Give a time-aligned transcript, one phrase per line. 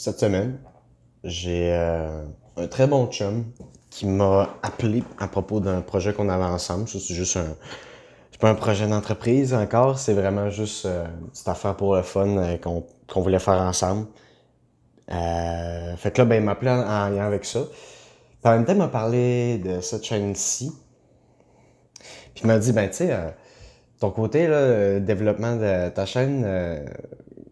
[0.00, 0.58] cette semaine,
[1.24, 2.24] j'ai euh,
[2.56, 3.44] un très bon chum
[3.90, 6.88] qui m'a appelé à propos d'un projet qu'on avait ensemble.
[6.88, 7.54] C'est juste un.
[8.32, 12.38] C'est pas un projet d'entreprise encore, c'est vraiment juste euh, petite affaire pour le fun
[12.38, 14.06] euh, qu'on, voulait faire ensemble.
[15.12, 17.60] Euh, fait que là, ben, il m'a appelé en, en lien avec ça.
[17.60, 20.72] Puis en même temps, il m'a parlé de cette chaîne-ci.
[22.34, 23.34] Puis il m'a dit, ben, tu sais,
[23.98, 26.46] ton côté, là, développement de ta chaîne,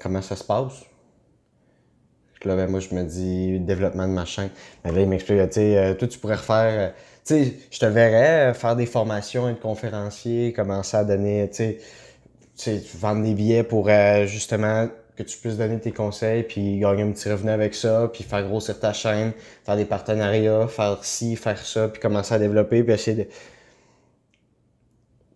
[0.00, 0.84] comment ça se passe?
[2.40, 4.50] Puis là, ben, moi, je me dis, développement de ma chaîne.
[4.82, 6.88] Ben, là, il m'explique, tu sais, euh, toi, tu pourrais refaire, euh,
[7.24, 11.76] tu sais, je te verrais euh, faire des formations, être conférencier, commencer à donner, tu
[12.54, 16.78] sais, tu vendre des billets pour euh, justement que tu puisses donner tes conseils, puis
[16.78, 19.32] gagner un petit revenu avec ça, puis faire grossir ta chaîne,
[19.66, 23.28] faire des partenariats, faire ci, faire ça, puis commencer à développer, puis essayer de...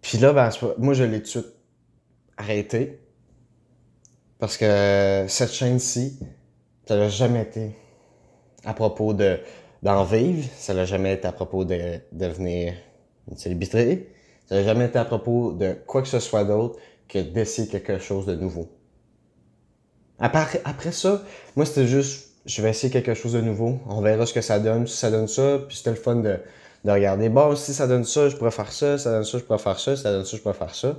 [0.00, 1.54] Puis là, ben, moi, je l'ai tout de suite
[2.38, 3.00] arrêté.
[4.38, 6.18] Parce que cette chaîne-ci,
[6.86, 7.70] ça n'a jamais été.
[8.64, 9.38] À propos de
[9.82, 12.74] d'en vivre, ça n'a jamais été à propos de devenir
[13.30, 14.10] une célébrité,
[14.48, 17.98] ça n'a jamais été à propos de quoi que ce soit d'autre que d'essayer quelque
[17.98, 18.68] chose de nouveau.
[20.18, 21.22] Après, après ça,
[21.54, 24.58] moi c'était juste, je vais essayer quelque chose de nouveau, on verra ce que ça
[24.58, 26.38] donne, si ça donne ça, puis c'était le fun de,
[26.84, 29.44] de regarder, bon, si ça donne ça, je pourrais faire ça, ça donne ça, je
[29.44, 30.96] pourrais faire ça, ça donne ça, je pourrais faire ça.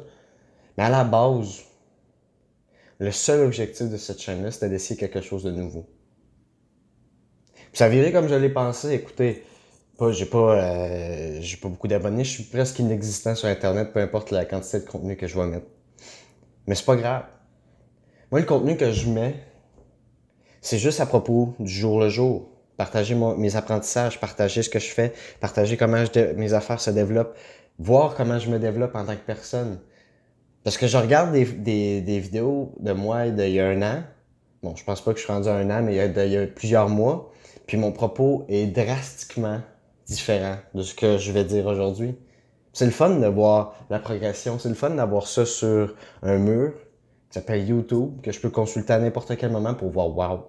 [0.77, 1.63] Mais à la base,
[2.99, 5.85] le seul objectif de cette chaîne-là, c'était d'essayer quelque chose de nouveau.
[7.73, 8.93] Ça viré comme je l'ai pensé.
[8.93, 9.43] Écoutez,
[9.97, 12.23] pas, j'ai pas, euh, j'ai pas beaucoup d'abonnés.
[12.23, 15.45] Je suis presque inexistant sur Internet, peu importe la quantité de contenu que je vais
[15.45, 15.67] mettre.
[16.65, 17.23] Mais c'est pas grave.
[18.31, 19.35] Moi, le contenu que je mets,
[20.61, 22.49] c'est juste à propos du jour le jour.
[22.77, 26.03] Partager mes apprentissages, partager ce que je fais, partager comment
[26.35, 27.35] mes affaires se développent,
[27.79, 29.79] voir comment je me développe en tant que personne.
[30.67, 34.03] Parce que je regarde des, des, vidéos de moi d'il y a un an.
[34.61, 36.09] Bon, je pense pas que je suis rendu à un an, mais il y a,
[36.09, 37.31] de- il y a plusieurs mois.
[37.67, 39.61] Puis mon propos est drastiquement
[40.07, 42.17] différent de ce que je vais dire aujourd'hui.
[42.73, 44.59] C'est le fun de voir la progression.
[44.59, 46.73] C'est le fun d'avoir ça sur un mur
[47.29, 50.47] qui s'appelle YouTube, que je peux consulter à n'importe quel moment pour voir, wow,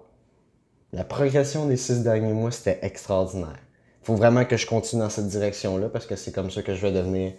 [0.91, 3.59] la progression des six derniers mois, c'était extraordinaire.
[4.01, 6.75] Il faut vraiment que je continue dans cette direction-là parce que c'est comme ça que
[6.75, 7.31] je vais devenir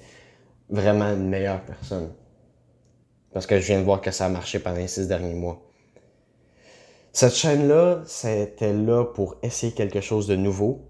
[0.70, 2.08] vraiment une meilleure personne.
[3.32, 5.60] Parce que je viens de voir que ça a marché pendant les six derniers mois.
[7.12, 10.86] Cette chaîne-là, c'était là pour essayer quelque chose de nouveau.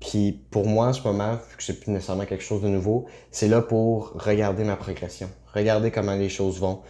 [0.00, 3.06] Puis pour moi, en ce moment, vu que c'est plus nécessairement quelque chose de nouveau,
[3.30, 5.28] c'est là pour regarder ma progression.
[5.52, 6.80] Regarder comment les choses vont.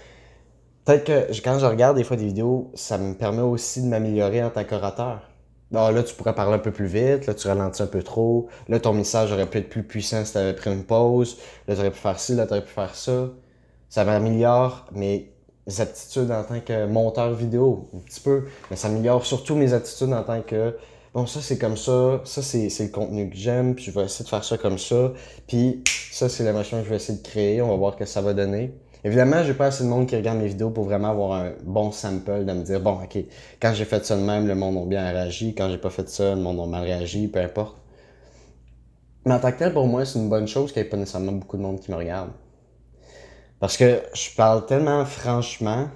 [0.84, 4.42] Peut-être que quand je regarde des fois des vidéos, ça me permet aussi de m'améliorer
[4.42, 5.28] en tant qu'orateur.
[5.70, 8.48] Bon, là, tu pourrais parler un peu plus vite, là, tu ralentis un peu trop.
[8.68, 11.38] Là, ton message aurait pu être plus puissant si tu avais pris une pause.
[11.66, 13.30] Là, tu aurais pu faire ci, là, tu aurais pu faire ça.
[13.92, 15.34] Ça m'améliore mes
[15.78, 18.44] aptitudes en tant que monteur vidéo, un petit peu.
[18.70, 20.78] Mais ça améliore surtout mes attitudes en tant que
[21.12, 24.24] bon, ça c'est comme ça, ça c'est le contenu que j'aime, puis je vais essayer
[24.24, 25.12] de faire ça comme ça.
[25.46, 27.98] Puis ça, c'est la machine que je vais essayer de créer, on va voir ce
[27.98, 28.72] que ça va donner.
[29.04, 31.92] Évidemment, j'ai pas assez de monde qui regarde mes vidéos pour vraiment avoir un bon
[31.92, 33.18] sample, de me dire, bon, ok,
[33.60, 36.08] quand j'ai fait ça de même, le monde a bien réagi, quand j'ai pas fait
[36.08, 37.76] ça, le monde a mal réagi, peu importe.
[39.26, 40.96] Mais en tant que tel, pour moi, c'est une bonne chose qu'il n'y ait pas
[40.96, 42.30] nécessairement beaucoup de monde qui me regarde.
[43.62, 45.88] Parce que je parle tellement franchement,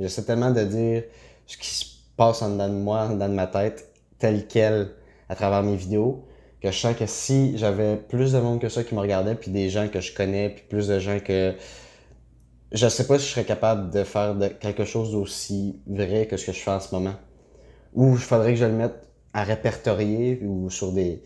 [0.00, 1.04] j'essaie tellement de dire
[1.46, 1.84] ce qui se
[2.16, 4.90] passe en dedans de moi, en dedans de ma tête, tel quel,
[5.28, 6.26] à travers mes vidéos,
[6.60, 9.52] que je sens que si j'avais plus de monde que ça qui me regardait, puis
[9.52, 11.54] des gens que je connais, puis plus de gens que...
[12.72, 16.46] Je sais pas si je serais capable de faire quelque chose d'aussi vrai que ce
[16.46, 17.14] que je fais en ce moment.
[17.94, 18.96] Ou il faudrait que je le mette
[19.32, 21.22] à répertorier ou sur des,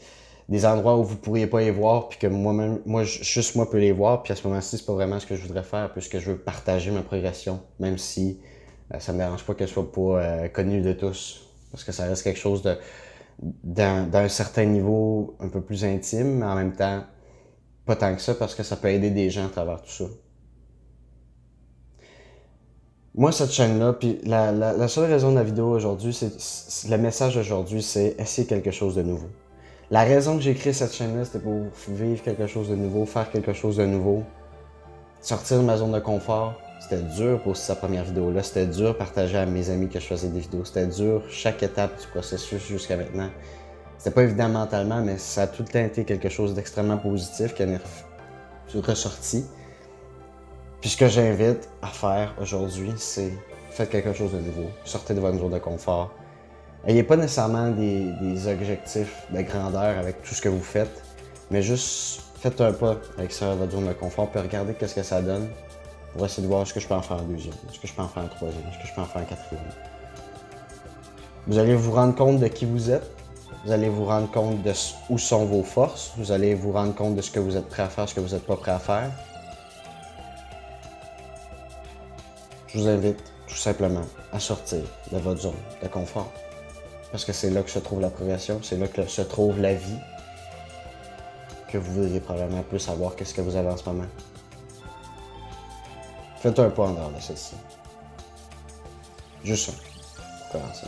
[0.48, 3.68] des endroits où vous pourriez pas les voir, puis que moi-même, moi, ju- juste moi
[3.70, 5.92] peux les voir, puis à ce moment-ci, c'est pas vraiment ce que je voudrais faire,
[5.92, 8.40] puisque je veux partager ma progression, même si
[8.94, 11.42] euh, ça me dérange pas qu'elle soit pas euh, connue de tous,
[11.72, 12.76] parce que ça reste quelque chose de
[13.64, 17.04] d'un certain niveau un peu plus intime, mais en même temps,
[17.86, 20.04] pas tant que ça, parce que ça peut aider des gens à travers tout ça.
[23.16, 27.36] Moi, cette chaîne-là, puis la, la, seule raison de la vidéo aujourd'hui, c'est- le message
[27.36, 29.28] aujourd'hui, c'est essayer quelque chose de nouveau?
[29.90, 33.30] La raison que j'ai créé cette chaîne-là, c'était pour vivre quelque chose de nouveau, faire
[33.30, 34.24] quelque chose de nouveau,
[35.20, 36.54] sortir de ma zone de confort.
[36.80, 38.42] C'était dur pour sa première vidéo-là.
[38.42, 40.64] C'était dur partager à mes amis que je faisais des vidéos.
[40.64, 43.30] C'était dur chaque étape du processus jusqu'à maintenant.
[43.96, 47.54] C'était pas évident mentalement, mais ça a tout le temps été quelque chose d'extrêmement positif
[47.54, 47.80] qui en est
[48.74, 49.46] re- ressorti.
[50.80, 53.32] Puis ce que j'invite à faire aujourd'hui, c'est
[53.70, 54.68] faites quelque chose de nouveau.
[54.84, 56.12] Sortez de votre zone de confort.
[56.86, 61.02] Ayez pas nécessairement des, des objectifs de grandeur avec tout ce que vous faites,
[61.50, 65.02] mais juste faites un pas avec ça, votre zone de confort, puis regardez qu'est-ce que
[65.02, 65.48] ça donne
[66.12, 67.92] pour essayer de voir ce que je peux en faire en deuxième, ce que je
[67.92, 69.64] peux en faire en troisième, ce que je peux en faire en quatrième.
[71.46, 73.10] Vous allez vous rendre compte de qui vous êtes.
[73.64, 74.72] Vous allez vous rendre compte de
[75.10, 76.12] où sont vos forces.
[76.16, 78.20] Vous allez vous rendre compte de ce que vous êtes prêt à faire, ce que
[78.20, 79.10] vous n'êtes pas prêt à faire.
[82.68, 86.32] Je vous invite tout simplement à sortir de votre zone de confort.
[87.12, 89.74] Parce que c'est là que se trouve la progression, c'est là que se trouve la
[89.74, 89.98] vie
[91.68, 94.06] que vous voudriez probablement plus savoir qu'est-ce que vous avez en ce moment.
[96.38, 97.54] Faites un pas en dehors de celle-ci.
[99.42, 99.72] Juste ça,
[100.50, 100.86] pour commencer.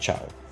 [0.00, 0.43] Ciao.